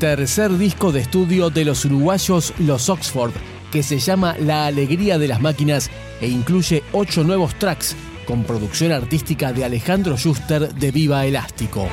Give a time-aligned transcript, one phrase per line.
[0.00, 3.32] tercer disco de estudio de los uruguayos Los Oxford,
[3.70, 5.90] que se llama La Alegría de las Máquinas
[6.22, 7.94] e incluye ocho nuevos tracks
[8.26, 11.86] con producción artística de Alejandro Schuster de Viva Elástico.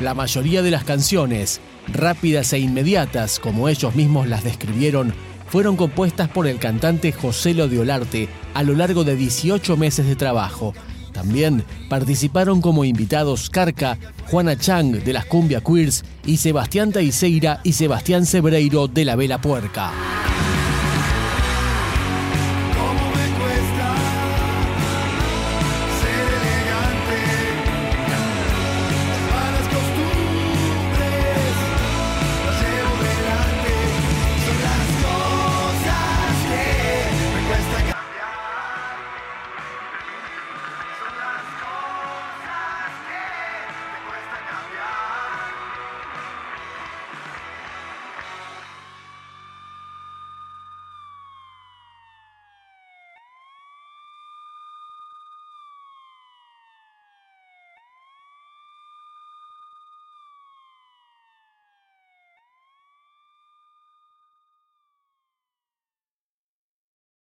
[0.00, 1.60] La mayoría de las canciones,
[1.92, 5.12] rápidas e inmediatas como ellos mismos las describieron,
[5.50, 10.74] fueron compuestas por el cantante José Lodiolarte a lo largo de 18 meses de trabajo.
[11.12, 13.98] También participaron como invitados Carca,
[14.30, 19.40] Juana Chang de las Cumbia Queers y Sebastián Taiseira y Sebastián Sebreiro de la Vela
[19.40, 19.90] Puerca.